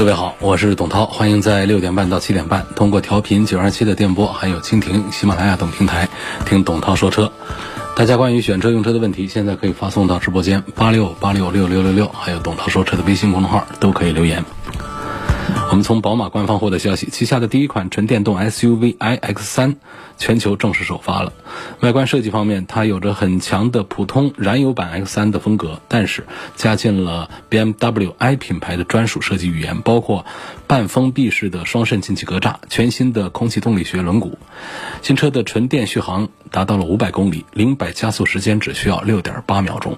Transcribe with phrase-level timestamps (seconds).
[0.00, 6.08] 各位好，我是董涛，欢迎在六点半到七点半通过调频九二七的电波，还有蜻蜓、喜马拉雅等平台
[6.46, 7.30] 听董涛说车。
[7.94, 14.42] 大家关于选车用车的问题，现在可以发送到直播间八六八六六六六六，还有董涛说车的微信公众号都可以留言。
[15.70, 19.76] 我们从宝马官方获得消息，旗下的第一款纯电动 SUV iX3
[20.18, 21.32] 全球正式首发了。
[21.78, 30.26] 外观设计方面，它有着很强的普通燃油版 X3 的风格，但是加进了 BMW i 品牌的专属设计语言，包括
[30.66, 34.32] 半封闭式的双肾进气格栅、全新的空气动力学轮毂。
[35.02, 39.96] 新车的纯电续航达到了五百公里，零百加速时间只需要六点八秒钟。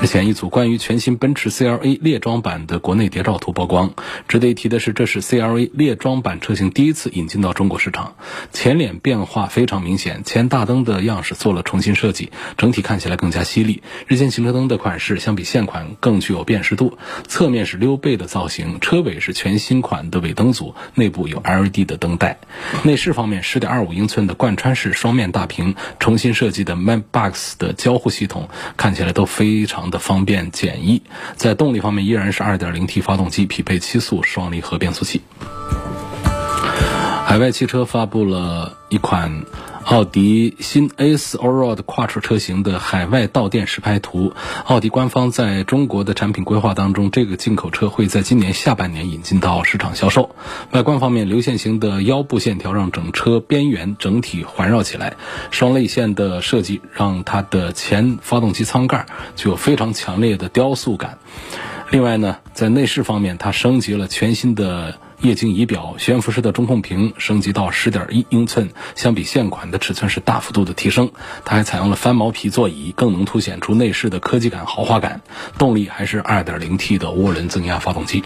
[0.00, 3.94] 日前，一组关于全新奔驰 CLA 猎装版的国内谍照图曝光。
[4.28, 8.14] 值得一提的是，这是 CLA 猎装版车型第一次引进到中国市场。
[8.52, 13.82] 前脸变化非常明显，前大灯的样式做了重新设计，整体看起来更加犀利。
[14.06, 16.96] 日间行车灯的款式相比现款更具有辨识度。
[17.26, 22.38] 侧面是溜背的造型，车尾是全新款的尾灯组，内部有 LED 的灯带。
[22.84, 29.47] 内饰方面，10.25英寸的贯穿式双面大屏，重新设计的 MacBox 的交互系统，看起来都非。
[29.48, 31.00] 非常的方便简易，
[31.34, 35.22] 在动力方面依然是 2.0T 发动机，匹配七速双离合变速器。
[37.24, 39.42] 海外汽车发布了一款。
[39.88, 44.34] 奥迪新 A4 Allroad 跨车车型的海外到店实拍图。
[44.66, 50.36] 奥迪官方在中国的产品规划当中，这个进口车会在今年下半年引进到市场销售。
[50.72, 55.16] 外观方面，流线型的腰部线条让整车边缘整体环绕起来，
[55.50, 59.06] 双泪线的设计让它的前发动机舱盖
[59.36, 61.16] 具有非常强烈的雕塑感。
[61.90, 64.98] 另外呢，在内饰方面，它升级了全新的。
[65.20, 71.10] 液晶仪表、悬浮式的中控屏升级到十点一英寸，相比现款的尺寸是大幅度的提升。
[71.44, 75.20] 它还采用了翻毛皮座椅，更能凸显出内饰的科技感、豪华感。
[75.58, 78.22] 动力还是二点零 T 的涡轮增压发动机。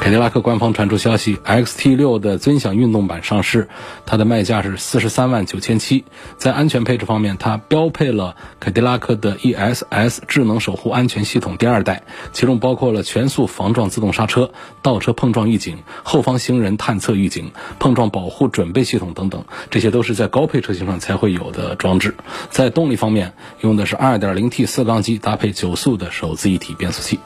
[0.00, 3.68] 凯迪拉克官方传出消息，XT6 的尊享运动版上市，
[4.06, 6.06] 它的卖价是四十三万九千七。
[6.38, 12.02] 在安全配置方面，它标配了凯迪拉克的 ESS 智能守护安全系统第二代，
[12.32, 14.50] 其中包括了全速防撞自动刹车、
[14.80, 22.14] 倒车碰撞预警、后方行人探测预警、碰撞保护准备系统等等，这些都是在高配车型上才会有的装置。
[22.48, 27.20] 在动力方面，用的是 2.0T 四缸机，搭配九速的手自一体变速器。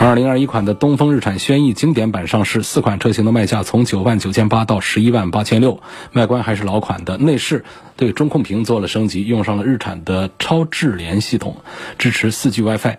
[0.00, 5.80] 二零二一款的东风日产轩逸经典版上市，四款车型的卖价从九万九千八到十一万八千六，
[6.12, 7.64] 外观还是老款的，内饰
[7.96, 11.56] 对中控屏做了升级，用上了日产的超智联系统，
[11.98, 12.96] 支持四 G WiFi，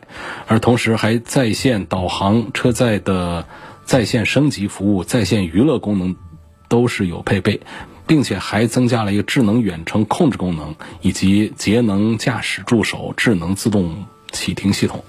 [0.48, 3.46] 而同时还在线导航、车载的
[3.84, 6.16] 在线升级服务、在线娱乐功能
[6.68, 7.62] 都是有配备，
[8.08, 15.04] 并且还增加了一个智能远程控制功能以及节能驾驶助手、智能自动启停系统。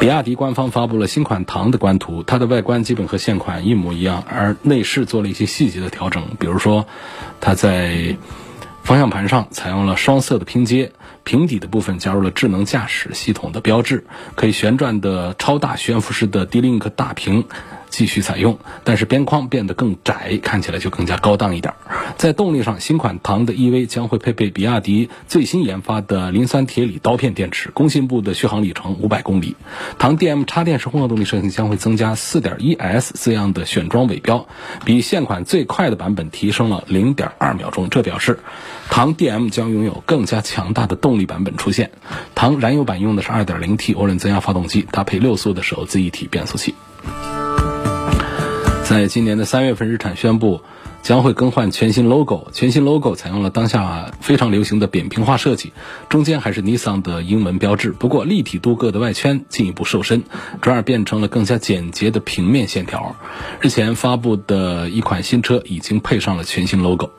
[0.00, 6.86] 比亚迪官方发布了新款唐的官图，它的外观基本和现款一模一样，而内饰做了一些细节的调整，比如说，
[7.38, 8.16] 它在
[8.82, 14.06] 方向盘上采用了双色的拼接，平底的部分加入了智能驾驶系统的标志，
[14.36, 17.44] 可以旋转的超大悬浮式的 D-Link 大屏。
[17.90, 21.74] 继续采用，但是边框变得更窄，看起来就更加高档一点。
[22.16, 29.56] 在动力上，新款唐的 EV 将会配备比亚迪最新研发的磷酸铁锂刀片电池，工信部的续航里程五百公里。
[29.98, 34.46] 唐 DM 插电式混合动力车型将会增加 4.1S 这样的选装尾标，
[34.84, 37.88] 比现款最快的版本提升了0.2秒钟。
[37.90, 38.38] 这表示，
[38.90, 41.90] 唐 DM 将拥有更加强大的动力版本出现。
[42.34, 46.74] 唐燃油版用的是 2.0T 涡轮增压发动机，搭配六速的手自一体变速器。
[48.90, 50.62] 在今年的三月份，日产宣布
[51.00, 52.48] 将会更换全新 logo。
[52.52, 55.72] 全新 logo 采用了当下非常流行的扁平化设计，
[56.08, 60.24] 中间还是尼桑的英文标志，不过立体镀铬的外圈进一步瘦身，
[60.60, 63.14] 转而变成了更加简洁的平面线条。
[63.60, 67.10] 日前发布的一款新车已经配上了全新 logo。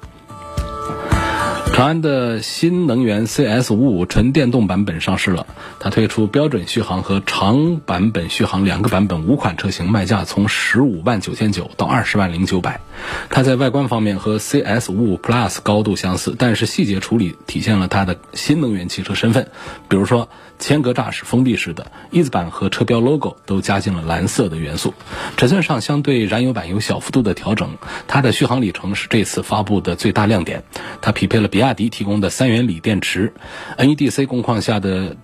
[1.73, 5.47] 长安的新能源 CS 五五纯电动版本上市了，
[5.79, 12.81] 它推出标准续航和长版本续航两个版本，五款车型卖价从十五万九千九到二十万零九百。
[13.29, 19.47] 它在外观方面和 CS 五五 Plus 高度相似，但是细节处理体现了它的新能源汽车身份，
[19.87, 20.29] 比如说。
[20.61, 24.93] 前格栅是封闭式的，翼子板和车标 logo 都加进了蓝色的元素。
[25.35, 27.77] 尺寸上相对燃油版有小幅度的调整。
[28.07, 30.63] 它的续航里程是这次发布的最大亮点，
[31.01, 33.33] 它匹配了比亚迪提供的三元锂电池
[33.77, 35.17] ，NEDC 工况下的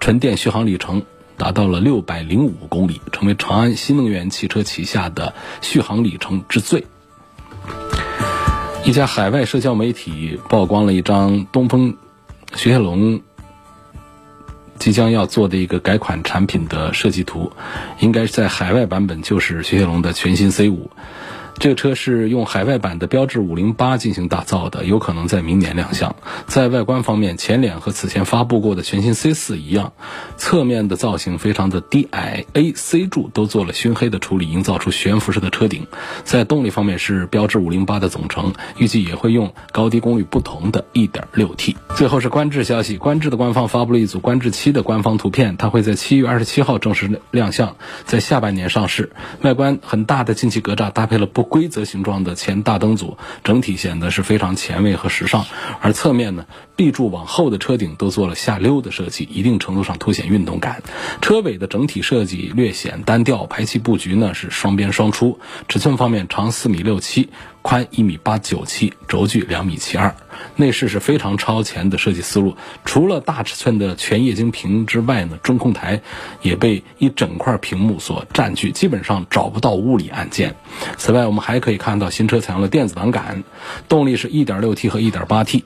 [0.00, 1.04] 纯电续航里程。
[1.36, 6.86] 达到了六百零五公里，成为长安新能源汽车旗下的续航里程之最。
[8.84, 11.96] 一家海外社交媒体曝光了一张东风
[12.54, 13.20] 雪铁龙
[14.84, 17.50] 即将要做的一个改款产品的设计图，
[18.00, 20.90] 应该是在海外版本就是雪铁龙的全新 C 五。
[21.56, 26.14] 这个车是用海外版的标致五零八进行打造的，有可能在明年亮相。
[26.46, 29.92] 在外观方面，前脸和此前发布过的全新 C 四一样，
[30.36, 35.86] 侧面的造型非常的低矮，A、C 柱都做了熏黑的处理，营造出悬浮式的车顶。
[36.24, 41.76] 在动力方面是标致五零八的总成，预计也会用高低功率不同的 1.6T。
[41.94, 49.12] 最后是观致消息，观致的官方发布了一组观致七的官方图片，它会在七月二十七号正式亮相，在下半年上市。
[49.42, 51.43] 外观很大的进气格栅搭配了不。
[51.44, 55.44] 规则形状的前大灯组，整体显得是非常前卫和时尚。
[55.80, 56.46] 而侧面呢
[56.76, 60.82] ，B 柱往后的车顶都做了下溜的设计，一定程度上凸显运动感。
[61.20, 65.38] 车尾的整体设计略显单调，排气布局呢是双边双出。
[65.68, 67.28] 尺寸方面，长四米六七。
[67.64, 70.14] 宽一米八九七，轴距两米七二，
[70.56, 72.58] 内饰是非常超前的设计思路。
[72.84, 76.02] 除了大尺寸的全液晶屏之外呢，中控台
[76.42, 80.56] 也被一整块屏幕所占据，基本上找不到物理按键。
[80.98, 83.44] 此外，我们还可以看到新车采用了电子档杆，
[83.88, 85.64] 动力是一点六 T 和一点八 T。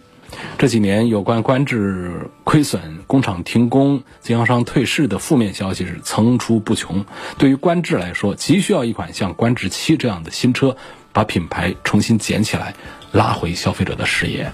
[0.56, 7.06] 这几年有关观致亏损、工厂停工、经销商退市的负面消息是层出不穷。
[7.38, 10.76] 对于观致来说，急需要一款像观致七这样的新车。
[11.18, 12.74] 把品牌重新捡起来，
[13.10, 14.52] 拉回消费者的视野。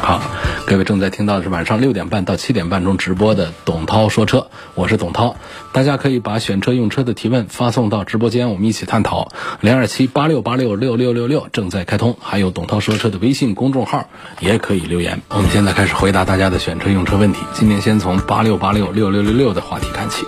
[0.00, 0.18] 好，
[0.66, 5.36] 各位正在听到的是晚上六点半到七点半中直播的董涛说车，我是董涛。
[5.74, 9.28] 大家可以把选车用车的提问发送到直播间，我们一起探讨。
[9.60, 14.08] 零二七八六八六六六六六正在开通，还有董涛说车的微信公众号
[14.40, 15.20] 也可以留言。
[15.28, 17.40] 我们现在开始回答大家的选车用车问题。
[17.52, 20.24] 今天先从八六八六六六六六的话题看起。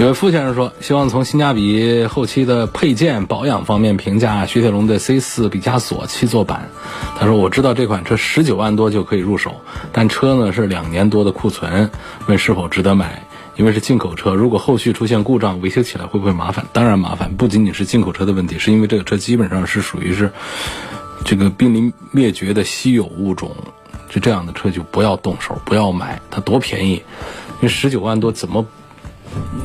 [0.00, 6.70] 有位傅先生说，希望从性价比、后期的配件、保养方面评价雪铁龙的 C 四毕加索七座版。
[7.18, 9.60] 他说：“我知道这款车十九万多就可以入手，
[9.92, 11.90] 但车呢是两年多的库存，
[12.26, 13.26] 问是否值得买？
[13.56, 16.64] 因为是进口车，如果后续出现故障，维修起来会不会麻烦？
[16.72, 20.32] 当然麻烦，不仅仅是进口车的问题，是因为这个车基本上是属于是
[21.26, 23.54] 这个濒临灭绝的稀有物种，
[24.08, 26.22] 就这样的车就不要动手，不要买。
[26.30, 28.64] 它多便宜，因为十九万多怎么？”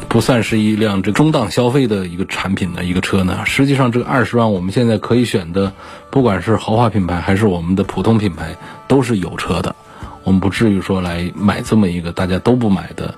[0.08, 3.44] 不算是一辆这中档消费的一个产品的一个车呢。
[3.46, 5.74] 实际上，这个二十万我们现在可以选的，
[6.10, 8.56] 不管是豪华品牌还是我们的普通品牌，
[8.88, 9.76] 都是有车的。
[10.24, 13.16] 我们不至于说来买这么一个大家都不买的，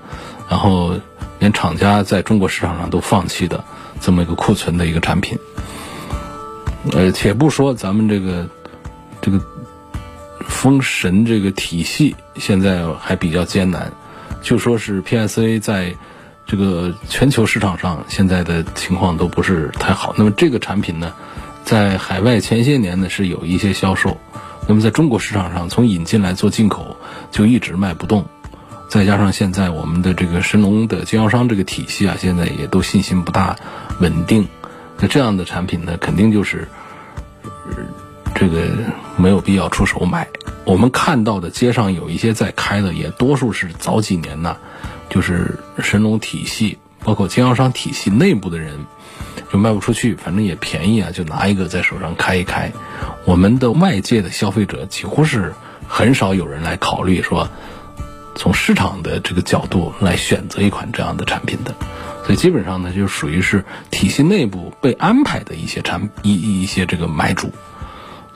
[0.48, 0.94] 然后
[1.38, 3.62] 连厂家在中国市场上都放弃的
[4.00, 5.38] 这么一个库存的一个产品。
[6.92, 8.48] 呃，且不说咱们这个
[9.20, 9.40] 这个
[10.40, 13.92] 封神这个体系现在还比较艰难，
[14.42, 15.94] 就说是 PSA 在。
[16.48, 20.14] 这个全球市场上现在的情况都不是太好。
[20.16, 21.12] 那么这个产品呢，
[21.62, 24.16] 在海外前些年呢是有一些销售，
[24.66, 26.96] 那么在中国市场上从引进来做进口
[27.30, 28.24] 就一直卖不动。
[28.88, 33.54] 再加上现在我们的这个神龙的经销商这个体系啊，现在也都信心不大
[34.00, 34.48] 稳定。
[34.98, 36.66] 那这样的产品呢，肯定就是
[38.38, 38.68] 这个
[39.16, 40.28] 没有必要出手买。
[40.64, 44.56] 我们看到的街上有一些在开的，也多数是早几年呢。
[45.10, 48.78] 就是神龙体系，包括经销商体系内部的人，
[49.50, 52.70] 就卖不出去，反正也便宜啊，就拿一个在手上开一开。
[53.24, 55.54] 我们的外界的消费者几乎是
[55.88, 57.48] 很少有人来考虑说，
[58.36, 61.74] 从市场的这个角度来选择一款这样的产品的，
[62.24, 67.50] 所以基本上呢，就属于是体系内部被安排的一些产一一些这个买主。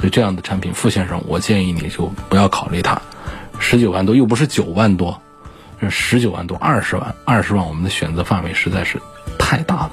[0.03, 3.01] 所以这样的产品，傅先生，我建议你就不要考虑它，
[3.61, 5.23] 十九万多又不是九万多。
[5.81, 9.01] 这十九万多，二十万，二十万，我们的选择范围实在是
[9.39, 9.93] 太大了。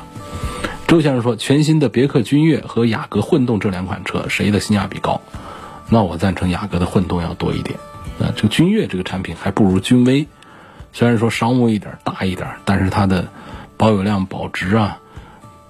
[0.88, 5.22] 周先生说，全新的别克君越和雅阁混动这两款车，谁的性价比高？
[5.90, 7.78] 那我赞成雅阁的混动要多一点。
[8.20, 10.28] 啊，这个君越这个产品还不如君威，
[10.92, 13.28] 虽然说商务一点、大一点，但是它的
[13.78, 15.00] 保有量、保值啊，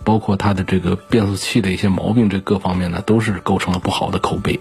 [0.10, 4.60] 包括它的这个变速器的一些毛病，这各方面呢，都是构成了不好的口碑。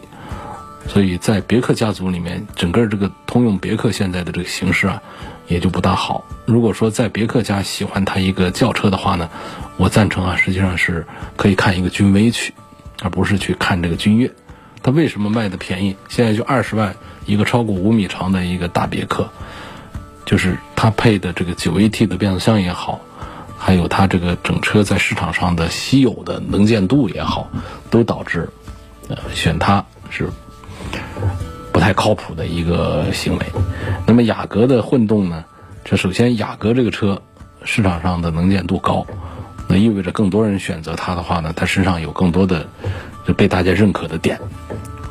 [0.86, 5.02] 所以在别克家族里面，整个这个通用别克现在的这个形式啊。
[5.48, 6.22] 也就不大好。
[6.44, 9.30] 如果说在别克家喜欢它一个轿车的话呢，
[9.78, 11.06] 我赞成啊，实际上是
[11.38, 12.52] 可以看一个君威去，
[13.00, 14.30] 而不是去看这个君越。
[14.82, 15.96] 它为什么卖的便宜？
[16.10, 19.26] 现在就二十万一个超过五米长的一个大别克，
[20.26, 23.00] 就是它配的这个九 AT 的变速箱也好，
[23.58, 27.50] 还有它这个整车在市场上的稀有的能见度也好，
[27.90, 28.48] 都导致
[29.08, 30.30] 呃选它是
[31.72, 33.46] 不太靠谱的一个行为。
[34.06, 35.44] 那么雅阁的混动呢？
[35.84, 37.20] 这首先雅阁这个车
[37.64, 39.06] 市场上的能见度高，
[39.68, 42.66] 那意味着更多人选择它的话呢，它身上有更多的
[43.26, 44.38] 就被大家认可的点，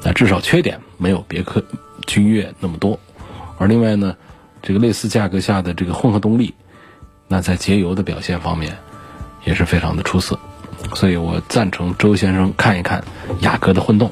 [0.04, 1.64] 那至少缺点没有别克
[2.06, 3.00] 君越那么多。
[3.58, 4.16] 而另外呢，
[4.62, 6.54] 这个类似价格下的这个混合动力，
[7.28, 8.78] 那在节油的表现方面
[9.46, 10.40] 也是非常的出色，
[10.94, 13.04] 所以我赞成周先生看一看
[13.42, 14.12] 雅阁的混动。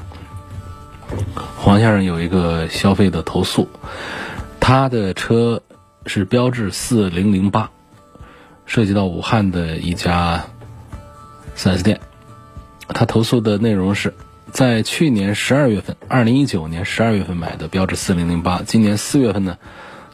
[1.56, 3.68] 黄先生有一个消费的投诉，
[4.60, 5.62] 他的车
[6.06, 7.70] 是标致四零零八，
[8.66, 10.44] 涉及到武汉的一家
[11.56, 12.00] 4S 店，
[12.88, 14.14] 他投诉的内容是。
[14.52, 19.58] 在去年十二月份，二零一九年十二月份买的标致四零零八，今年四月份呢，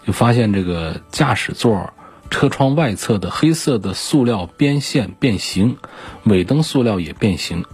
[0.04, 1.92] 就发现这个驾驶座
[2.32, 5.76] 车窗外侧的黑色的塑料边线变形，
[6.24, 7.64] 尾灯塑料也变形。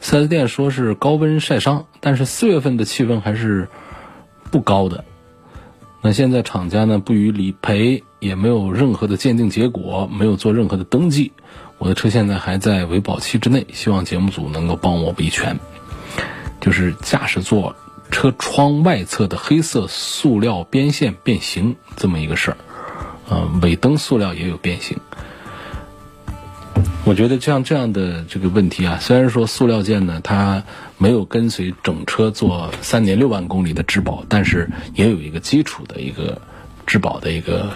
[0.00, 3.68] 四 S 店说是高温晒伤，但是四月份的气温还是
[4.50, 5.04] 不高的。
[6.00, 11.32] 那现在厂家呢不予理赔，也没有任何的鉴定结果，没有做任何的登记。
[11.78, 15.60] 我的车现在还在维保期之内，希望节目组能够帮我维权。
[16.58, 17.76] 就是驾驶座
[18.10, 22.56] 车窗外侧的黑色塑料边线变形这么一个事儿，
[23.28, 24.98] 呃，尾灯塑料也有变形。
[27.04, 30.64] 我觉得像这样的这个问题啊，虽然说塑料件呢它
[30.98, 36.40] 没有跟随整车做三年六万公里的质保，但是也有一个基础的一个
[36.84, 37.70] 质保的一个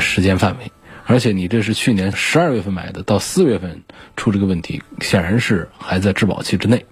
[0.00, 0.72] 时间范围。
[1.04, 3.82] 而且你这是去年十二月份买的，到四月份
[4.16, 6.86] 出这个问题，显然是还在质保期之内。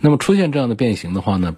[0.00, 1.56] 那么出现这样的变形的话呢，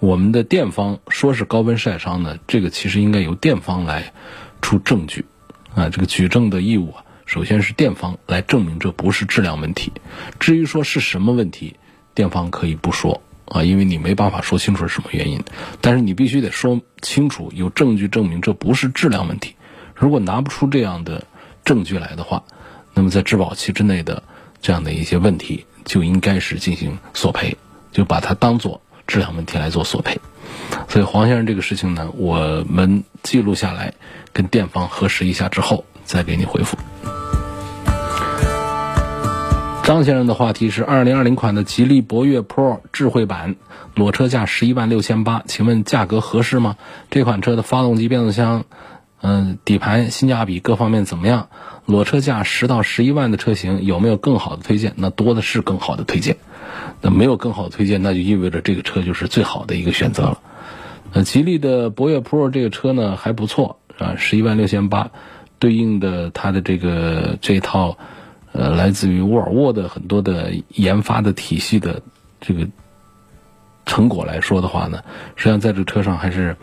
[0.00, 4.14] 我们的店方说是高温晒伤呢，这个其实应该由店方来
[4.66, 5.24] 出证据，
[5.76, 9.92] 啊，这个举证的义务啊，首先是店方来证明这不是质量问题。
[10.40, 11.76] 至于说是什么问题，
[12.14, 15.40] 店方可以不说啊，因为你没办法说清楚是什么原因，
[15.80, 19.54] 但是你必须得说清楚，有证据证明这不是质量问题。
[19.94, 21.24] 如果拿不出这样的
[21.64, 22.42] 证据来的话，
[22.92, 24.20] 那么在质保期之内的
[24.60, 25.64] 这样的一些问题。
[25.84, 27.56] 就应该是进行索赔，
[27.92, 30.20] 就把它当做质量问题来做索赔。
[30.88, 33.94] 所以黄先生这个事情呢，我们记录下来，
[34.32, 36.76] 跟店方核实一下之后再给你回复。
[39.82, 43.54] 张先生的话题是：二零二零款的吉利博越 Pro 智慧版，
[43.94, 46.76] 裸车价十一万六千八，请问价格合适吗？
[47.08, 48.64] 这款车的发动机、变速箱。
[49.22, 51.48] 嗯，底盘性价比各方面怎么样？
[51.86, 54.92] 裸车价十到十一万的车型有没有更好的推荐？
[54.96, 56.36] 那多的是更好的推荐。
[57.00, 60.40] 那没有更好的推荐，那就意味着这个车就是最好的一个选择了。
[61.12, 65.10] 呃，吉利的博越 Pro 这个车呢还不错啊，十一万六千八，
[65.58, 67.96] 对应的它的这个这套
[68.52, 72.02] 呃来自于沃尔沃的很多的研发的体系的
[72.40, 72.68] 这个
[73.86, 75.02] 成果来说的话呢，
[75.36, 76.56] 实际上在这车上还是。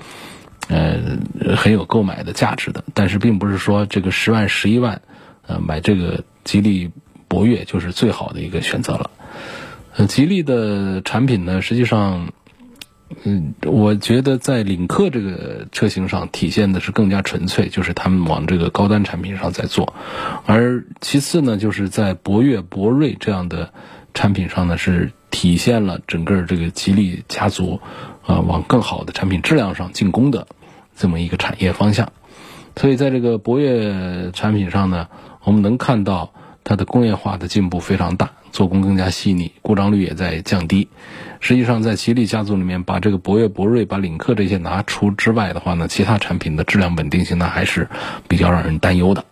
[0.69, 1.17] 呃，
[1.57, 5.01] 很有购买的价值的，但是并不是说这个十万、十一万，
[5.45, 6.89] 呃，买这个吉利
[7.27, 9.11] 博越就是最好的一个选择了。
[9.95, 12.29] 呃，吉利的产品呢，实际上，
[13.23, 19.93] 嗯，我觉得在领克这个车型上体现的是更加纯粹，就是他们往这个高端产品上在做，
[20.45, 23.73] 而其次呢，就是在博越、博瑞这样的
[24.13, 27.81] 产品上呢，是体现了整个这个吉利家族。
[28.25, 30.47] 啊，往更好的产品质量上进攻的
[30.95, 32.11] 这么一个产业方向，
[32.75, 35.07] 所以在这个博越产品上呢，
[35.43, 40.87] 我们能看到它的工业化的进步非常大，做工更加细腻，故障率也在降低。
[41.41, 47.89] 实际上，在吉利家族里面，把这个博越、博瑞、把领克这些拿出之外的话呢，其他产品的质量稳定性呢还是
[48.29, 49.25] 比较让人担忧的。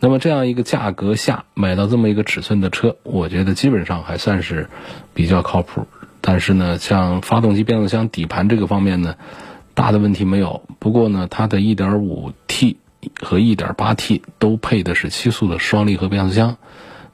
[0.00, 4.68] 那么这样一个价格下买到这么一个尺寸的车，我觉得基本上还算是
[5.14, 5.86] 比较靠谱。
[6.26, 9.16] 但是呢，像发动机、变速箱、底盘这个方面呢，
[9.74, 10.62] 大的问题没有。
[10.78, 12.76] 不过呢，它的 1.5T
[13.20, 16.56] 和 1.8T 都配的是七速的双离合变速箱。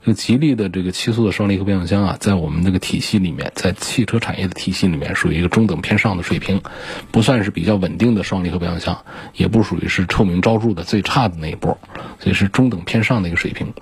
[0.03, 6.63] 这个吉利的这个七速的双离合变速箱啊，在我们这个体系里面，在汽车产业的体系里面，属于一个中等偏上的水平，
[7.11, 11.77] 不算是比较稳定的双离合变速箱，也不属于是臭名昭著的最差的那一波，
[12.21, 13.75] 所以是中等偏上的一个水平。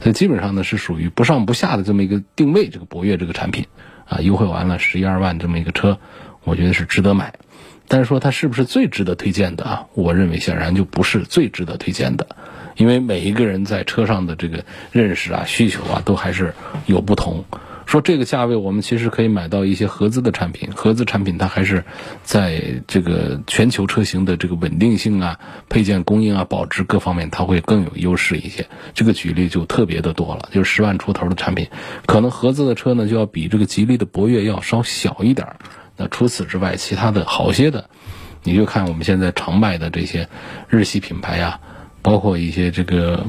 [0.00, 2.70] 所以基本上呢，是属于不上不下的这么一个定位。
[2.70, 3.66] 这个博越这个产品。
[4.10, 5.98] 啊，优惠完了十一二万这么一个车，
[6.44, 7.32] 我觉得是值得买。
[7.88, 9.86] 但是说它是不是最值得推荐的啊？
[9.94, 12.26] 我认为显然就不是最值得推荐的，
[12.76, 16.52] 因为每一个人在车上的这个认识啊、需求啊，都还是
[16.86, 17.44] 有不同。
[17.90, 21.84] 说这个价位我们其实可以买到一些合资的产品，合资产品它还是
[22.22, 28.68] 在这个全球车型的这个稳定性啊、配件供应啊、保值各方面，它会更有优势一些。
[28.94, 31.66] 这个举例就特别的多了，就是十万出头的产品，
[32.06, 35.56] 可能合资的车呢就要比这个吉利的博越要稍小一点。
[35.96, 37.90] 那除此之外，其他的好些的，
[38.44, 40.28] 你就看我们现在常卖的这些
[40.68, 41.58] 日系品牌呀，
[42.02, 43.26] 包括一些这个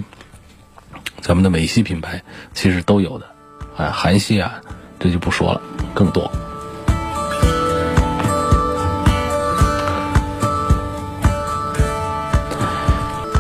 [1.19, 2.21] 咱们的美系品牌，
[2.53, 3.30] 其实都有的。
[3.77, 4.61] 哎，韩系啊，
[4.99, 5.61] 这就不说了，
[5.93, 6.31] 更多。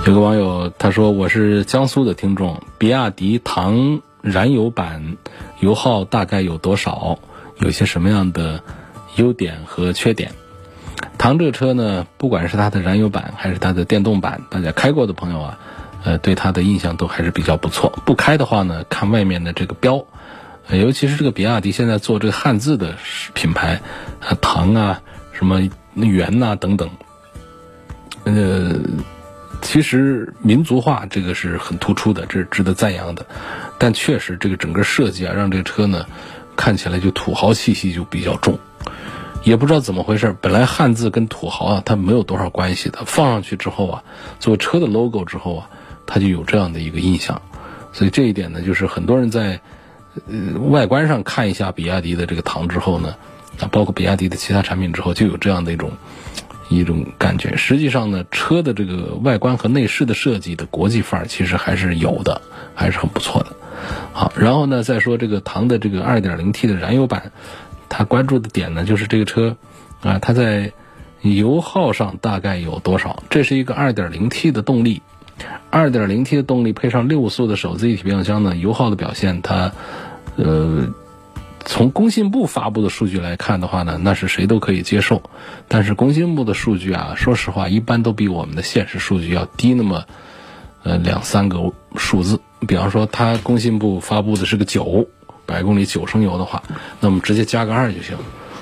[0.05, 5.17] 有个网友他说：“我是江苏的听众，比亚迪唐燃油版
[5.59, 7.19] 油耗大概有多少？
[7.59, 8.61] 有些什么样的？”
[9.17, 10.31] 优点和缺点，
[11.17, 15.59] 唐这车呢，不管是它的燃油版还是它的电动版，大家开过的朋友啊，
[16.05, 17.91] 呃，对它的印象都还是比较不错。
[18.05, 20.05] 不开的话呢，看外面的这个标，
[20.77, 22.95] 尤其是这个比亚迪现在做这个汉字的
[23.33, 23.81] 品牌，
[24.19, 25.01] 啊唐啊，
[25.33, 25.61] 什么
[25.95, 26.89] 元呐等等，
[28.23, 28.75] 呃，
[29.61, 33.25] 其实民族化这个是很突出的，这是值得赞扬的。
[33.77, 36.05] 但确实这个整个设计啊，让这个车呢
[36.55, 38.57] 看起来就土豪气息就比较重。
[39.43, 42.99] 也不知道怎么回事，本来汉字跟土豪啊，它没有多少关系的。
[43.05, 44.03] 放上去之后啊，
[44.39, 45.69] 做车的 logo 之后啊，
[46.05, 47.41] 它就有这样的一个印象。
[47.91, 49.59] 所以这一点呢，就是很多人在
[50.27, 53.15] 呃外观上看一下比亚迪的这个唐之后呢，
[53.59, 55.91] 啊，包括比亚迪的其他产品之后，就有这样的一种
[56.69, 57.55] 一种感觉。
[57.57, 62.41] 实际上呢，车的这个外观和内饰的设计的国际范儿其实还是有的，
[62.75, 63.55] 还是很不错的。
[64.13, 67.31] 好，然后呢，再说这个唐的这个 2.0T 的燃油版。
[67.93, 69.57] 它关注的点呢，就是这个车，
[70.01, 70.71] 啊，它在
[71.21, 73.21] 油耗上大概有多少？
[73.29, 75.01] 这是一个 2.0T 的动力
[75.71, 79.71] ，2.0T 的动力配上六速的手自一体变速箱呢，油耗的表现，它，
[80.35, 80.87] 呃，
[81.65, 85.23] 从工信部发布的数据来看的话呢，那是谁都可以接受。
[85.67, 90.05] 但是工信部的数据啊，说实话，一般都比我们的现实数据要低那么，
[90.83, 92.39] 呃，两三个数字。
[92.67, 95.07] 比方说，它工信部发布的是个九。
[95.43, 96.63] 百公里九升油的话，
[97.01, 98.15] 那我们直接加个二就行。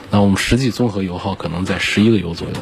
[0.09, 2.53] 那我们实际综合油耗可能在十一个油左右。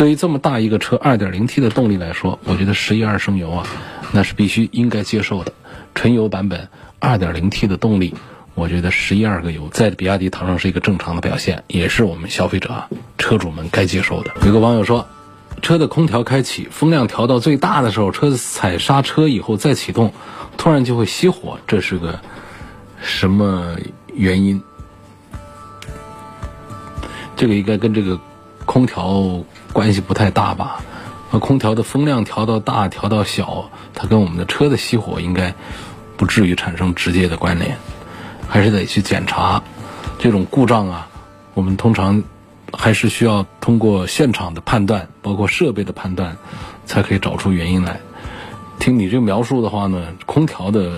[0.00, 3.66] 对于这么大一个车，二点零 T 的动力来说，我觉得十一二升油啊，
[4.12, 5.52] 那是必须应该接受的。
[5.94, 8.14] 纯油版本二点零 T 的动力，
[8.54, 14.30] 我觉得十一二个油在比亚迪唐上是一个正常的表现，也是我们消费者啊车主们该接受的。
[14.46, 15.06] 有个网友说，
[15.60, 20.14] 车的空调开启，风量调到最大的时候，车子踩刹车以后再启动，
[20.56, 22.18] 突然就会熄火，这是个。
[23.02, 23.76] 什么
[24.14, 24.62] 原因？
[27.36, 28.18] 这个应该跟这个
[28.64, 30.80] 空调关系不太大吧？
[31.30, 35.54] 那空调的风量调到大，调到小，它跟我们的车的熄火应该
[36.16, 37.76] 不至于产生直接的关联，
[38.48, 39.62] 还是得去检查
[40.18, 41.08] 这种故障啊。
[41.54, 42.22] 我们通常
[42.72, 46.36] 还是需要通过现场的判断，包括设备的判断，
[46.86, 48.00] 才可以找出原因来。
[48.78, 50.92] 听你这个描述的话呢，空调的。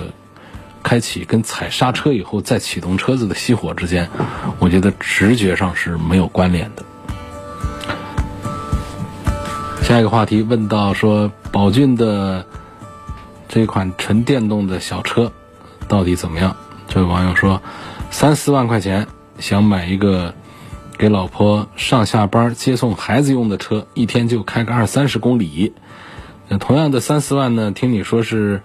[0.85, 4.11] 开启跟踩刹车以后再启动车子的熄火之间，
[4.59, 6.83] 我觉得直觉上是没有关联的。
[9.83, 12.47] 下一个话题问到说，宝骏的
[13.49, 15.33] 这款纯电动的小车
[15.88, 16.57] 到底怎么样？
[16.88, 17.61] 这位网友说，
[18.11, 19.07] 三四万块钱
[19.38, 20.35] 想买一个
[20.97, 25.73] 给老婆上下班接送孩子用的车，一天就开个二三十公里。
[26.49, 27.73] 那同样的三四万呢？
[27.73, 28.62] 听你说是。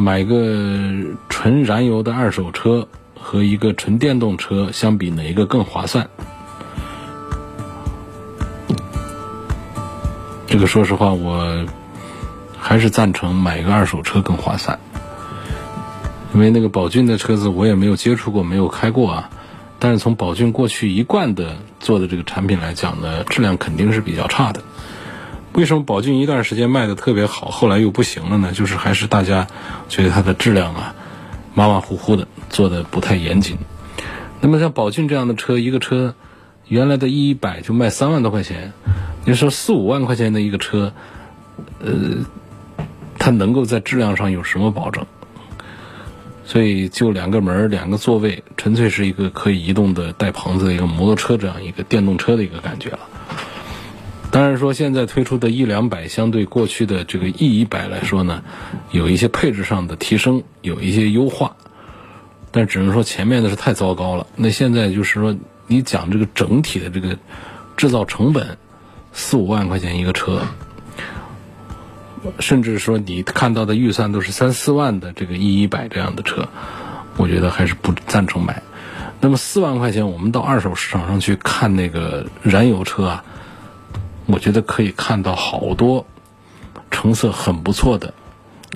[0.00, 0.94] 买个
[1.28, 2.86] 纯燃油的二手车
[3.18, 6.08] 和一个纯电动车相比，哪一个更划算？
[10.58, 11.66] 这个说实话，我
[12.58, 14.80] 还是赞成买一个二手车更划算。
[16.34, 19.30] 因为那个宝骏的车子我也没有接触过，没有开过啊。
[19.78, 24.60] 但是从宝骏过去一贯的做的这个产品来讲呢，质量肯定是比较差的。
[25.52, 28.50] 为什么宝骏一段时间卖的特别好，后来又不行了呢？
[28.50, 29.46] 就是还是大家
[29.88, 30.96] 觉得它的质量啊，
[31.54, 33.58] 马马虎虎的，做的不太严谨。
[34.40, 36.16] 那么像宝骏这样的车，一个车
[36.66, 38.72] 原来的一百就卖三万多块钱，
[39.28, 40.90] 你说四五万块钱的一个车，
[41.80, 41.92] 呃，
[43.18, 45.04] 它能够在质量上有什么保证？
[46.46, 53.00] 所以就两个门两个座位，纯粹是一个可以移动的带棚子的一个摩托车这样一个电动车的一个感觉了。
[54.30, 58.42] 当然说，现在推出的 E 两百相对过去的这个 E 一百来说呢，
[58.92, 61.54] 有一些配置上的提升，有一些优化，
[62.50, 64.26] 但只能说前面的是太糟糕了。
[64.36, 65.36] 那现在就是说，
[65.66, 67.18] 你讲这个整体的这个
[67.76, 68.56] 制造成本，
[69.12, 70.42] 四五万块钱一个车，
[72.40, 76.48] 甚至说你看到的预算都是三四万的这个 E 一百这样的车，
[77.16, 78.62] 我觉得还是不赞成买。
[79.20, 83.24] 那么四万块钱，我们到二手市场上去看那个燃油车啊，
[84.26, 86.06] 我觉得可以看到好多
[86.90, 88.14] 成色很不错的，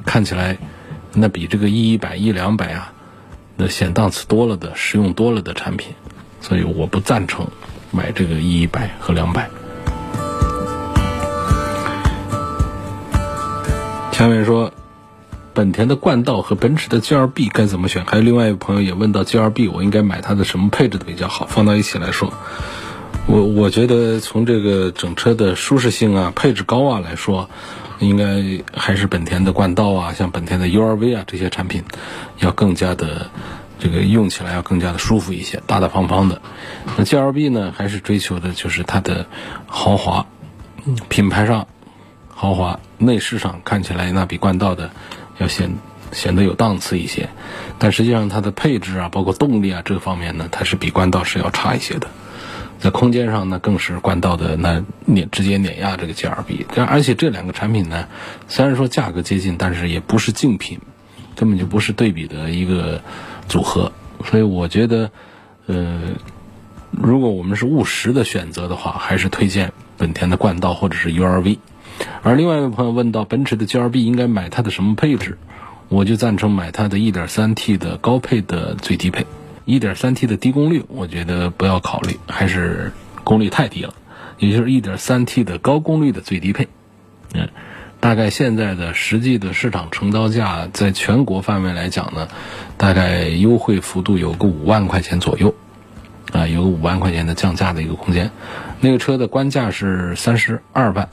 [0.05, 0.59] 看起来
[1.13, 2.93] 那比这个 E 一百、E 两百啊，
[3.57, 5.95] 那显档次多了的、实用多了的产品，
[6.41, 7.47] 所以我不赞成
[7.93, 9.49] 买这个 E 一百和两百。
[14.13, 14.73] 下面说。
[15.55, 18.07] 本田的冠道和奔驰的 GLB 该怎么选？
[18.07, 21.45] 还有另外一个朋友也问到 GLB，我应该买它的什么配置的比较好？
[21.45, 22.33] 放到一起来说，
[23.27, 27.51] 我我觉得从这个整车的舒适性啊、配置高啊来说，
[27.99, 31.85] 应该还是本田的冠道啊，像本田的 URV 啊这些产品，
[32.39, 33.31] 要更加的
[33.79, 36.41] 这个用起来要更加的舒服一些，大大方方的。
[36.97, 39.27] 那 GLB 呢，还是追求的就是它的
[39.67, 40.25] 豪华，
[41.11, 41.69] 品牌上
[42.31, 44.91] 豪华，内饰上看起来那比冠道的。
[45.39, 45.75] 要显
[46.13, 47.31] 显得有档次一些，
[47.79, 52.07] 但实际上它的配置啊，包括动力啊这方面呢，它是比冠道是要差一些的。
[52.79, 56.67] 在空间上呢，更是冠道的那碾直接碾压这个 G R B。
[56.75, 58.07] 但而且这两个产品呢，
[58.47, 60.79] 虽然说价格接近，但是也不是竞品，
[61.35, 63.01] 根本就不是对比的一个
[63.49, 63.91] 组合。
[64.27, 65.11] 所以我觉得，
[65.67, 65.99] 呃，
[66.91, 71.59] 如果我们是务实的选择的话，还是推荐本田的冠道或者是 URV。
[72.23, 75.39] 而另外一位朋友问到，奔驰的 GLB 应该买它的什么配置？
[75.89, 79.27] 我就赞成买它的 1.3T 的高配的最低配
[79.67, 82.93] ，1.3T 的低功率，我觉得不要考虑，还是
[83.25, 83.93] 功率太低了，
[84.39, 86.69] 也就是 1.3T 的高功率的最低配。
[87.35, 87.49] 嗯，
[88.01, 92.29] 大概现在的实际的市场成交价，在全国范围来讲呢，
[92.79, 95.55] 大概优惠幅度有个五万块钱左右，
[96.33, 98.31] 啊，有个五万块钱的降价的一个空间。
[98.81, 101.11] 那个车的官价是三十二万。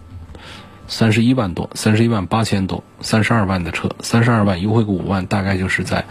[0.92, 6.04] 三十一万多，三十一万八千多，三十二万的车，三十二万优惠个五万，大概就是在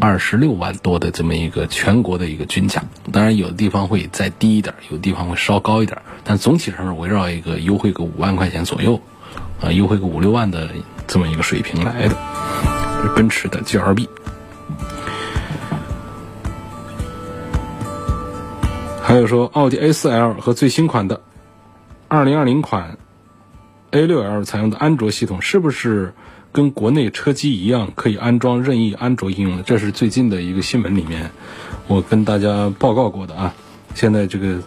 [0.00, 2.82] 二十六万多的这么一个全国的一个均价。
[3.12, 9.00] 当然，有的地方会再低一点，有的地方会稍高一点，但总体上是围绕一个优惠个五万块钱左右，
[9.62, 10.68] 啊，优惠个五六万的
[11.06, 12.16] 这么一个水平来的。
[13.16, 14.06] 奔驰的 GLB，
[19.00, 21.22] 还有说奥迪 A4L 和最新款的
[22.08, 22.98] 二零二零款。
[23.92, 26.14] A6L 采用的安卓系统是不是
[26.52, 29.62] 跟国内车机一样可以安装任意安卓应用？
[29.64, 31.30] 这是最近的一个新闻里面，
[31.88, 33.54] 我跟大家报告过的啊。
[33.94, 34.58] 现在这个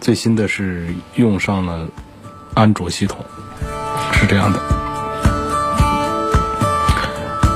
[0.00, 1.88] 最新的是用上了
[2.54, 3.24] 安卓系统，
[4.12, 4.60] 是这样的。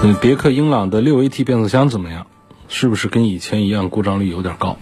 [0.02, 2.26] 嗯，别克英朗的六 AT 变速箱怎么样？
[2.66, 4.76] 是不是跟以前一样故障率有点高？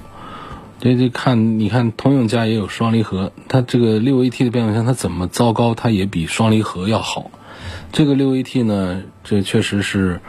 [0.82, 7.30] 这这看，你看通用家也有双离合，它这个六 AT 的变速箱它怎么糟糕，它也比双离合要好。
[7.92, 10.20] 这个六 AT 呢，这确实是，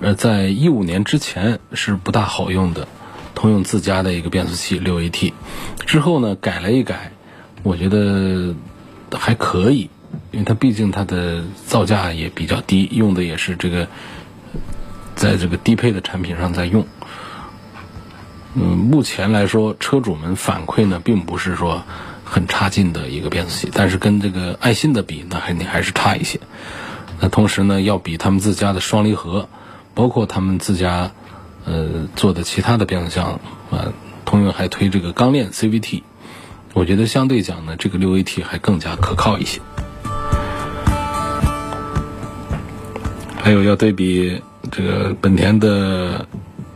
[0.00, 2.86] 呃，在一五年之前是不大好用的，
[3.34, 5.32] 通用自家的一个变速器六 AT，
[5.86, 7.10] 之后呢改了一改，
[7.64, 8.54] 我觉得
[9.12, 9.90] 还可以，
[10.30, 13.88] 因为它毕竟它的造价也比较低，用的也是这个，
[15.16, 16.86] 在这个低配的产品上在用。
[18.54, 21.84] 嗯，目前来说，车主们反馈呢，并不是说
[22.24, 26.40] 很差劲的一个变速器，但是跟这个爱信的比，那肯定还是差一些。
[27.20, 29.48] 那同时呢，要比他们自家的双离合，
[29.94, 31.12] 包括他们自家
[31.64, 33.38] 呃做的其他的变速箱
[33.70, 33.92] 啊，
[34.24, 36.02] 通用还推这个钢链 CVT，
[36.74, 39.60] 我觉得相对讲呢，这个六 AT 还更加可靠一些。
[43.40, 46.26] 还有要对比这个本田的。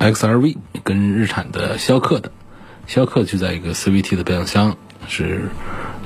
[0.05, 2.31] XRV 跟日产的逍客的，
[2.87, 4.77] 逍客就在一个 CVT 的变速箱
[5.09, 5.49] 是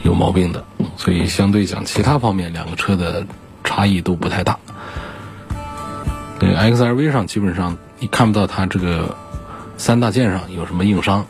[0.04, 0.64] 有毛病的，
[0.96, 3.26] 所以相对讲其他方面两个车的
[3.64, 4.56] 差异都不太大。
[6.38, 9.16] 对 XRV 上基本上你看不到它这个
[9.76, 11.26] 三大件上有什么硬伤，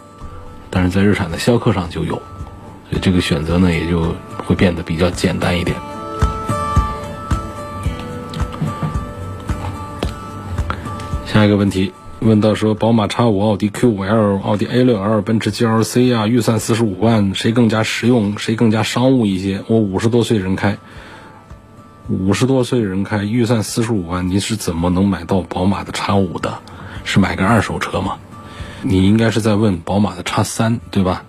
[0.69, 2.17] 但是在日产的逍客上就有，
[2.91, 5.75] 所以这个选择呢也就会变得比较简单一点。
[11.25, 11.95] 下一个问题。
[12.21, 19.63] 问到说，宝马 X5、奥迪 Q5L、奥迪 A6L、奔驰 GLC 啊，预算四十五万，谁更加实用，谁更加商务一些？
[19.69, 20.79] 我五十多岁人开，
[22.09, 26.59] 五十多岁人开，预算四十五万，你是怎么能买到宝马的 X5 的？
[27.05, 28.19] 是买个二手车吗？
[28.83, 31.25] 你应该是在问宝马的 X3，对吧？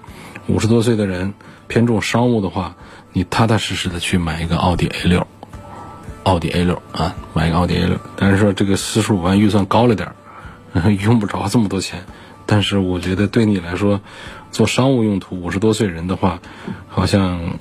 [0.47, 1.35] 五十多岁的人
[1.67, 2.75] 偏重商务的话，
[3.13, 5.23] 你踏踏实实的去买一个奥迪 A6，
[6.23, 7.97] 奥迪 A6 啊，买一个奥迪 A6。
[8.15, 10.15] 但是说这个四十五万预算高了点儿。
[11.03, 12.05] 用不着这么多钱，
[12.45, 14.01] 但是我觉得对你来说，
[14.51, 16.39] 做商务用途，五十多岁人的话，
[16.87, 17.59] 好像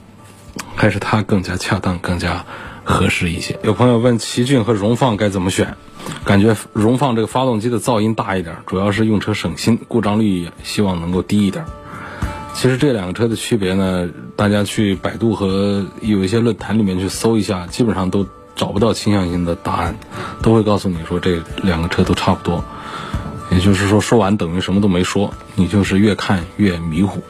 [0.74, 2.44] 还是它更加恰当、更加
[2.84, 3.58] 合适一些。
[3.62, 5.76] 有朋友问奇骏和荣放该怎么选？
[6.24, 11.64] 感觉荣放这个发动机的噪音大一点，主要是用车省心，故障率希望能够低一点。
[12.54, 19.96] 其实这两个车的区别呢，大家去百度和有一些论坛里面去搜一下，基本上都找不到倾向性的答案，
[20.42, 22.64] 都会告诉你说这两个车都差不多。
[23.50, 27.22] 也就是说，说完等于什么都没说，你就是越看越迷糊。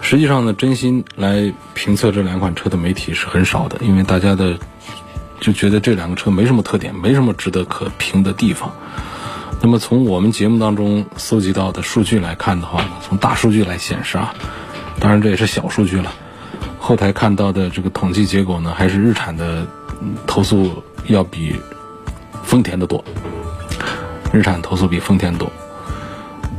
[0.00, 4.58] 实际上呢，真心来评测这两款车的媒体是很少的，因为大家的
[5.40, 8.72] 就觉得这两个车没什么特点，没什么值得可评的地方。
[9.62, 14.34] 那么从我们节目当中搜集到的数据来看的话呢，从大数据来显示啊，
[15.00, 16.12] 当然这也是小数据了。
[16.78, 19.66] 后台看到的这个统计结果呢，还是日产的
[20.26, 21.56] 投诉要比
[22.42, 23.02] 丰田的多。
[24.34, 25.48] 日产投诉比丰田多。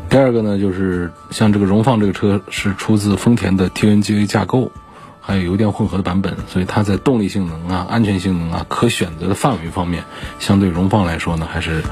[0.09, 4.71] 第二个呢，就是像这个荣放这个车是出自丰田的 TNGA 架构，
[5.19, 10.05] 还有油电混合的版本，所以它在动力性能啊、安全性能啊、可选择的范围方面，
[10.39, 11.83] 相对荣放来说呢，还是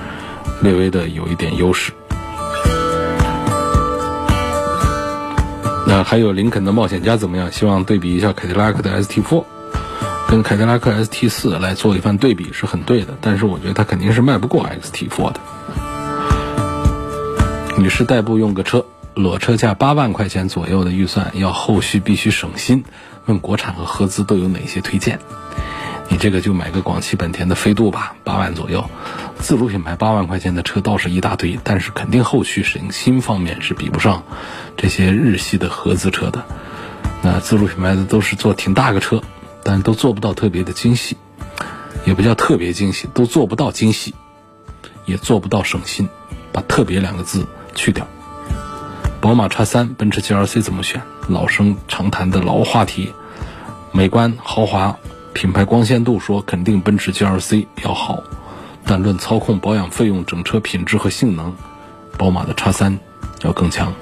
[0.62, 1.92] 略微的有一点优势。
[5.86, 7.52] 那还有林肯的冒险家怎么样？
[7.52, 9.44] 希望对比一下凯迪拉克的 ST4，
[10.30, 15.40] 跟凯迪拉克 ST4 来做一番对比是很对的，但是我觉得它肯定是卖不过 XT4 的。
[17.78, 22.84] 女士代步用个车，裸车价八万块钱左右的预算，要后续必须省心。
[23.26, 25.20] 问国产和合资都有哪些推荐？
[26.08, 28.88] 你这个就买个广汽本田的飞度吧，八万左右。
[29.40, 34.24] 自主品牌八万块钱的车倒是一大堆，但是肯定后续省心方面是比不上
[34.78, 36.46] 这些日系的合资车的。
[37.24, 39.24] 那自主品牌的都是做挺大个车，
[39.64, 41.18] 但都做不到特别的精细，
[42.06, 44.14] 也不叫特别精细，都做不到精细，
[45.06, 46.08] 也做不到省心。
[46.52, 47.48] 把“特别”两个字。
[47.76, 48.08] 去掉，
[49.22, 51.02] 宝马叉三、奔驰 GLC 怎么选？
[51.28, 53.14] 老生常谈的老话题，
[53.92, 54.98] 美观豪华、
[55.34, 58.24] 品牌光鲜度，说肯定奔驰 GLC 要好，
[58.86, 61.54] 但论操控、保养费用、整车品质和性能，
[62.18, 63.00] 宝马的叉三
[63.42, 63.94] 要更强。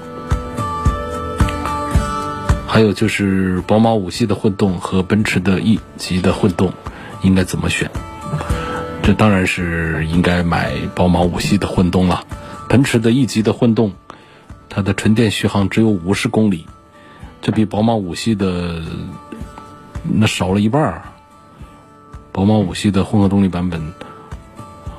[2.66, 6.72] 还有就是宝马五系的混动和奔驰的 E 级的混动
[7.22, 7.90] 应该怎么选？
[9.02, 12.24] 这当然是应该买宝马五系的混动了。
[12.72, 13.92] 奔驰的 E 级的混动，
[14.70, 16.66] 它的纯电续航只有五十公里，
[17.42, 18.80] 这比宝马五系的
[20.02, 21.02] 那少了一半儿。
[22.32, 23.92] 宝马五系的混合动力版本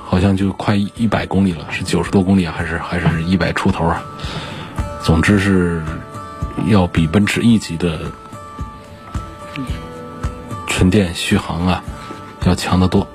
[0.05, 4.03] 好像就快一百公里了，是九十多公里，还是还是一百出头啊？
[5.01, 5.81] 总之是
[6.67, 8.01] 要比奔驰 E 级的
[10.67, 11.83] 纯电续航啊
[12.45, 13.07] 要强得多。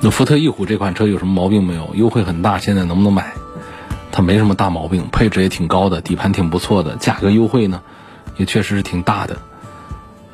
[0.00, 1.90] 那福特翼虎这款车有什么毛病没有？
[1.94, 3.32] 优惠很大，现在能不能买？
[4.12, 7.82] 它没什么大毛病，配置也挺高的，底盘挺不错的，价格优惠呢，
[8.36, 9.36] 也确实是挺大的。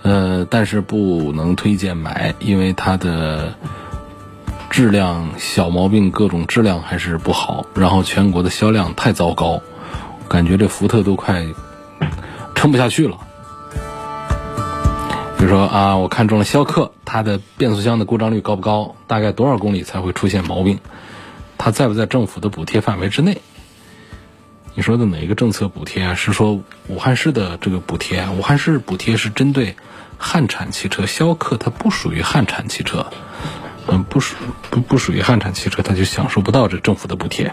[0.02, 3.54] 呃，但是不能推荐买，因为它的
[4.68, 9.62] 质量小毛病，各种质量还是不好，然后全国的销量太糟糕，
[10.28, 11.46] 感觉这福特都快
[12.54, 13.16] 撑不下去了。
[15.44, 18.96] 比如说啊，我看中了逍客，它的变速箱的故障率高不高？
[19.06, 20.78] 大概多少公里才会出现毛病？
[21.58, 23.42] 它在不在政府的补贴范围之内？
[24.74, 26.14] 你说的哪一个政策补贴啊？
[26.14, 28.26] 是说武汉市的这个补贴？
[28.30, 29.76] 武汉市补贴是针对
[30.16, 33.08] 汉产汽车，逍客它不属于汉产汽车，
[33.86, 34.36] 嗯，不属
[34.70, 37.52] 不不属于汉产汽车，它就享受不到这政府的补贴。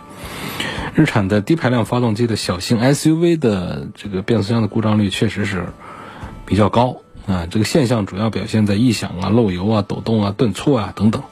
[0.95, 5.65] 日产的低排量发动机的小型 SUV 的这个变速箱的故障率确实是
[6.45, 7.01] 比较高。
[7.31, 11.23] 啊，这个现象主要表现在异响啊、漏油啊、抖动啊、顿挫啊等等，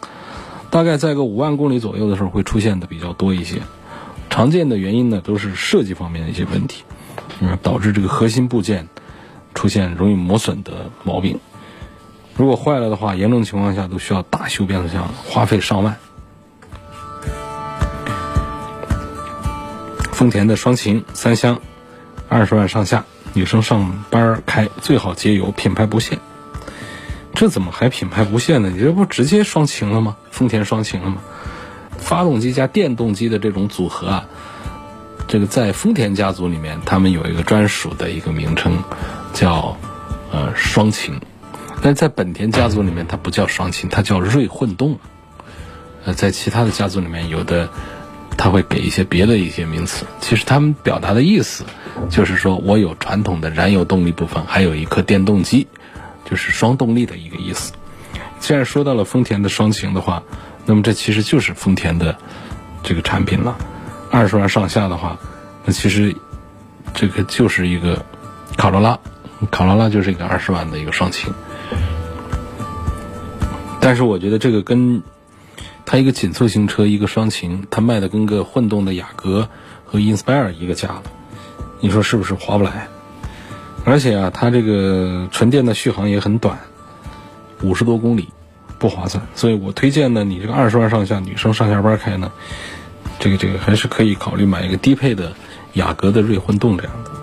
[0.70, 3.62] 大概在个五万公里左右的时候会出现的比较多一些。
[4.30, 6.84] 常见的原因呢，都是设计方面的一些问题，
[7.42, 8.88] 嗯，导致这个核心部件
[9.54, 11.40] 出现容易磨损的毛病。
[12.36, 15.98] 如果坏了的话，严重情况下都需要大修变速箱，花费上万。
[20.12, 21.60] 丰田的双擎三厢，
[22.30, 23.06] 二十万上下。
[23.40, 26.20] 女生上班开最好节油，品牌不限。
[27.34, 28.70] 这怎么还品牌不限呢？
[28.70, 30.18] 你这不直接双擎了吗？
[30.30, 31.22] 丰田双擎了吗？
[31.98, 34.26] 发动机加电动机的这种组合啊，
[35.30, 38.84] 这个在丰田家族里面，他们有一个专属的一个名称，
[39.32, 39.78] 叫
[40.34, 41.22] 呃双擎。
[41.82, 45.00] 但在本田家族里面，它不叫双擎，它叫锐混动。
[46.04, 47.70] 呃，在其他的家族里面，有的。
[48.40, 51.66] 他会给一些别的一些名词，其实他们表达的意思
[52.10, 55.68] 就是说我有传统的燃油动力部分，还有一颗电动机，
[56.24, 57.74] 就是双动力的一个意思。
[58.40, 60.24] 既然说到了丰田的双擎的话，
[60.66, 62.16] 那么这其实就是丰田的
[62.82, 63.58] 这个产品了。
[64.10, 65.20] 二十万上下的话，
[65.66, 66.16] 那其实
[66.94, 68.06] 这个就是一个
[68.56, 68.98] 卡罗拉，
[69.52, 71.34] 卡罗拉就是一个二十万的一个双擎。
[73.82, 75.04] 但是我觉得这个跟
[75.92, 79.50] 它一个紧凑型车，一个双擎，它卖的跟个混动的雅阁
[79.86, 81.04] 和 Inspire 一个价了，
[81.80, 82.88] 你说是不是划不来？
[83.86, 86.60] 而且啊，它这个纯电的续航也很短，
[87.64, 88.30] 五十多公里，
[88.78, 89.26] 不划算。
[89.34, 92.32] 所以我推荐呢，你这个二十万上下女生上下班开呢，
[93.18, 95.34] 这个这个还是可以考虑买一个低配的
[95.74, 97.19] 雅阁的锐混动这样的。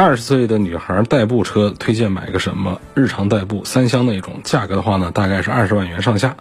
[0.00, 2.80] 二十岁的女孩代步车推荐买个什么？
[2.94, 6.36] 日常代步三厢那种，价格的话呢，大概是二十万元上下。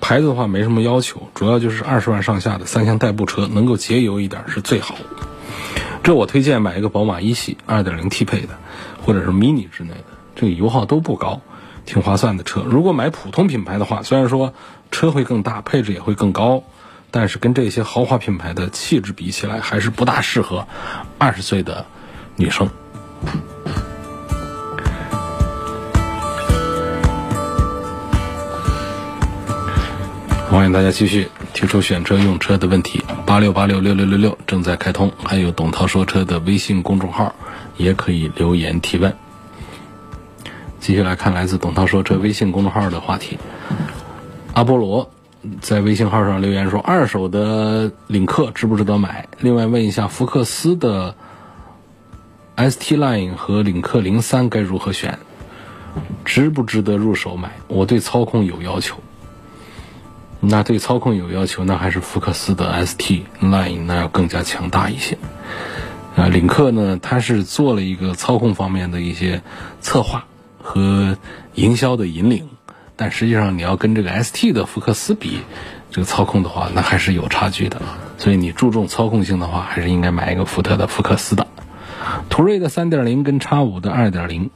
[0.00, 4.94] 牌子的话没什么要求，主要就是二十万上下的三厢代步车能够节油一点是最好。
[6.04, 8.50] 这我推荐买一个宝马一系二点零 T 配的，
[9.02, 10.04] 或者是 mini 之内的，
[10.36, 11.40] 这个油耗都不高，
[11.86, 12.62] 挺划算的车。
[12.64, 14.54] 如果买普通品牌的话，虽然说
[14.92, 16.62] 车会更大，配置也会更高，
[17.10, 20.68] 但是跟这些豪华品牌的气质比起来，还是不大适合
[21.18, 21.86] 二十岁的
[22.36, 22.70] 女生。
[30.50, 37.34] 欢迎大家继续提出选车用车的问题，八六八六六六六六正在开通，还有董涛说车的微信公众号
[37.76, 39.14] 也可以留言提问。
[40.80, 43.38] 继续来看来自董涛说车微信公众号的话题，
[44.52, 45.10] 阿波罗
[45.60, 49.28] 在微信号上留言说：二手的领克值不值得买？
[49.38, 51.14] 另外问一下福克斯的。
[52.68, 55.18] ST Line 和领克零三该如何选？
[56.24, 57.50] 值不值得入手买？
[57.68, 58.96] 我对操控有要求。
[60.40, 65.18] 那对操控有要求，那还是福克斯的 ST Line 那要更加强大一些。
[66.16, 69.42] 啊，领克呢，它是做了一个操控方面的一些
[69.80, 70.24] 策划
[70.62, 71.16] 和
[71.54, 72.48] 营销的引领，
[72.96, 75.40] 但实际上你要跟这个 ST 的福克斯比，
[75.90, 77.80] 这个操控的话，那还是有差距的。
[78.18, 81.46] 所以你注重操控性的话，还是应该买一个福特的福克斯的。
[82.28, 84.50] 途锐的三点零跟叉五的二点零，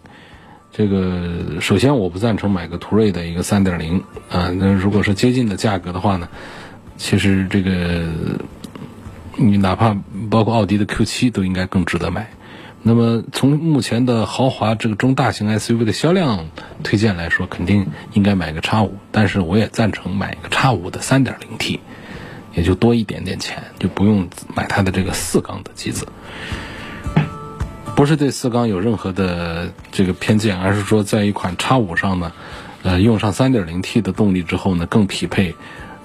[0.72, 4.50] 这个首先我不赞成买个途锐的一个三点零啊。
[4.50, 6.28] 那如果是接近的价格的话呢，
[6.96, 8.06] 其实这个
[9.36, 9.96] 你哪怕
[10.30, 12.30] 包括奥迪的 Q 七都应该更值得买。
[12.86, 16.48] 那么从目前的豪华这个中大型 SUV 的销量
[16.82, 18.98] 推荐来说，肯定应该买个叉五。
[19.10, 21.80] 但是我也赞成买个叉五的三点零 T，
[22.52, 26.06] 也就多一点点钱，就不用买它的这个四缸的机子。
[27.96, 32.32] 不是对四缸有任何的这个偏见，而是说在一款叉五上呢，
[32.82, 35.54] 呃，用上三点零 T 的动力之后呢，更匹配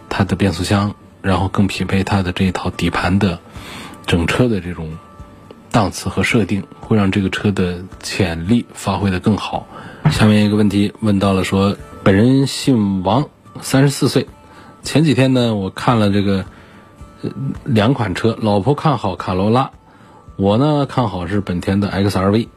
[0.07, 3.39] 它的变速箱，然后更匹配它的这一套底盘的
[4.05, 4.97] 整车的这种
[5.71, 9.67] 档次和设定，会让这个车的潜力发挥的更好。
[10.11, 13.27] 下面一个问题问到了，说本人姓王，
[13.61, 14.27] 三十四岁，
[14.83, 16.45] 前几天呢，我看了这个
[17.65, 19.71] 两款车，老婆看好卡罗拉。
[20.39, 22.47] 我呢看好是本田的 XRV，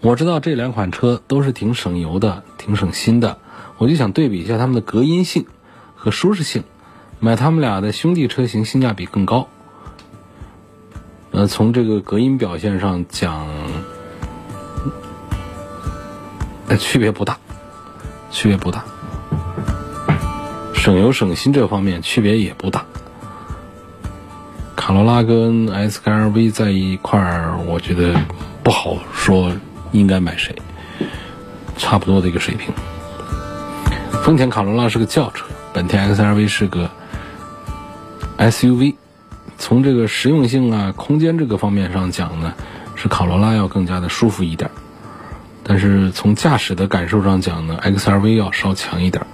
[0.00, 3.38] 我知道这两款车都是挺省油的，挺省心的，
[3.78, 5.46] 我就想对比一下它们的隔音性
[5.96, 6.62] 和舒适性，
[7.18, 9.48] 买它们俩的兄弟车型性价比更高。
[11.32, 13.48] 呃，从这个隔音表现上讲，
[16.78, 17.38] 区别不大，
[18.30, 18.84] 区别不大，
[20.74, 22.86] 省油省心这方面区别也不大。
[24.74, 28.18] 卡罗拉跟 S R V 在一块儿，我觉得
[28.62, 29.52] 不好说
[29.92, 30.54] 应该买谁，
[31.76, 32.72] 差不多的一个水平。
[34.24, 36.90] 丰田卡罗拉是个轿车，本田 X R V 是个
[38.38, 38.96] S U V，
[39.58, 42.54] 从这个实用性啊、空间这个方面上讲呢，
[42.96, 44.70] 是卡罗拉要更加的舒服一点。
[45.62, 49.24] 但是从驾驶的感受上讲呢，X R V 要稍强一点。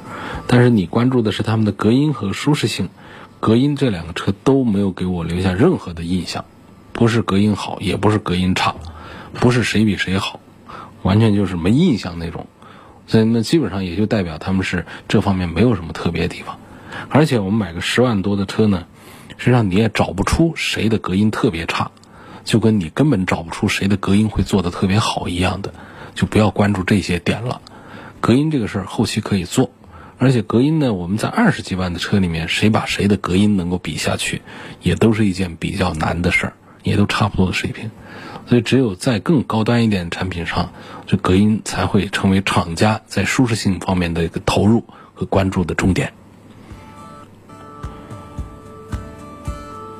[0.46, 2.90] 但是你关注的是它们的隔音和舒适性。
[3.40, 6.44] 隔音这两个车都没有给我留下任何的印象，
[6.92, 8.74] 不是隔音好，也不是隔音差，
[9.34, 10.40] 不是谁比谁好，
[11.02, 12.46] 完全就是没印象那种。
[13.06, 16.58] 所以那基本上也就代表他们是这方面没有什么特别的地方。
[17.08, 18.86] 而且我们买个十万多的车呢，
[19.36, 21.92] 实际上你也找不出谁的隔音特别差，
[22.44, 25.72] 就跟你根本找不出谁的隔音会做的特别好一样的，
[26.14, 27.60] 就不要关注这些点了。
[28.20, 29.70] 隔音这个事儿后期可以做。
[30.18, 34.42] 而且隔音呢，我们在二十几万的车里面，谁把谁的隔音能够比下去，
[34.82, 36.52] 也都是一件比较难的事儿，
[36.82, 37.90] 也都差不多的水平。
[38.46, 40.72] 所以，只有在更高端一点产品上，
[41.06, 44.82] 这隔音才会成为厂家在舒适性方面的一个投入
[45.14, 46.12] 和关注的重点。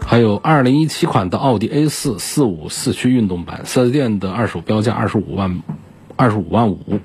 [0.04, 5.62] 还有二零一七款的奥迪 A 四四五四驱运动版，四 S 店的二手标价二十五万，
[6.16, 6.98] 二十五万五，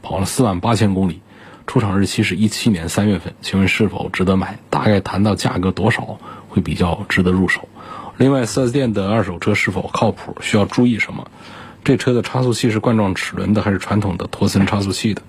[0.00, 1.20] 跑了四万八千公里。
[1.66, 4.58] 出厂日期是一七年三月份，请问是否值得买？
[4.70, 7.68] 大概谈到价格多少会比较值得入手？
[8.16, 10.36] 另外，4S 店的二手车是否靠谱？
[10.40, 11.30] 需要注意什么？
[11.84, 15.22] 这车的差速器是冠状齿轮的还是传统的托森差速器的？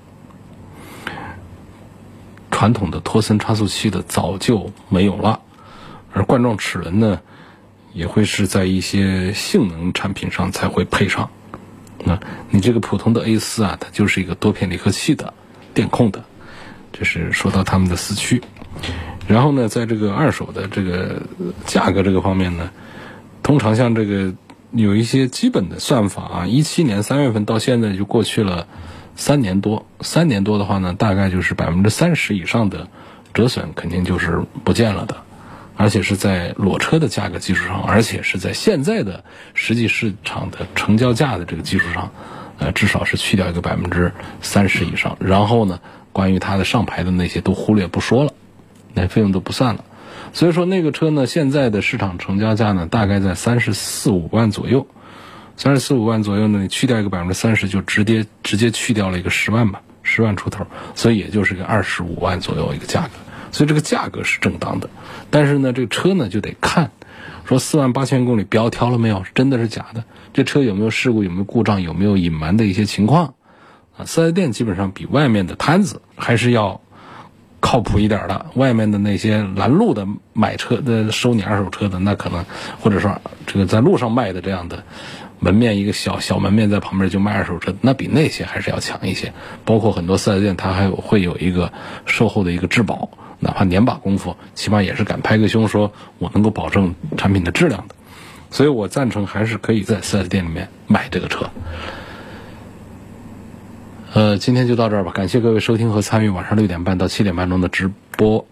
[2.50, 5.42] 传统的托森差速器的早就没有了，
[6.14, 7.20] 而冠状齿轮呢，
[7.94, 11.30] 也会是在一些性能产品上才会配上。
[12.04, 12.20] 那
[12.50, 15.34] 你这个普通的 A 四啊，它就是一个多片离合器的
[15.78, 16.24] 电控的，
[16.92, 18.42] 这是说到他们的四驱。
[19.28, 21.22] 然后呢，在这个二手的这个
[21.68, 22.72] 价格这个方面呢，
[23.44, 24.34] 通常像这个
[24.72, 28.66] 有一些基本的算法啊，一七年三月份到现在就过去了
[29.16, 32.88] 三年多，三年多的话呢，大概就是百分之三十以上的
[33.36, 35.18] 折损肯定就是不见了的，
[35.76, 39.24] 而且是在裸车的价格基础上，而且是在现在的
[39.54, 42.12] 实际市场的成交价的这个基础上，
[42.60, 45.80] 呃，至少是去掉一个百分之三十以上，然后呢，
[46.12, 48.34] 关于它的上牌的那些都忽略不说了。
[48.94, 49.86] 那费用都不算了，
[50.34, 54.88] 所以说那个车呢，现在的市场成交价呢，大概在三十四五万左右，
[55.56, 63.10] 三十四五万左右呢，你去掉一个百分之三十，就直接直接去掉了一个十万吧，十万出头，所以也就是个二十五万左右一个价格，
[63.52, 64.90] 所以这个价格是正当的，
[65.30, 66.90] 但是呢，这个车呢就得看，
[67.48, 73.34] 说四万八千公里标挑了没有，真的是假的，这车有没有事故，有没有故障，有没有隐瞒的一些情况，
[73.98, 76.82] 啊，四 S 店基本上比外面的摊子还是要。
[77.60, 82.46] 靠谱一点的，外面的那些拦路的买车的收你二手车的，那可能
[82.80, 84.84] 或者说这个在路上卖的这样的
[85.40, 89.34] 门面一个小小门面在旁边就卖二手车，那比那些还是要强一些。
[89.66, 91.74] 包括很多四 S 店，它还有会有一个
[92.06, 97.96] 售后的一个质保，哪怕年把功夫，起码也是敢拍个胸说我能够保证产品的质量的。
[98.50, 101.50] 所以我赞成还是可以在四 S 店里面买这个车。
[104.14, 108.48] 呃，今天就到这儿吧，感谢各位收听和参与晚上六点半到七点半钟的直播。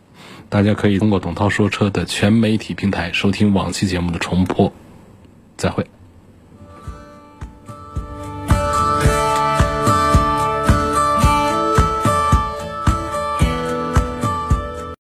[0.50, 4.72] 大家可以通过董涛说车的全媒体平台收听往期节目的重播。
[5.58, 5.88] 再会。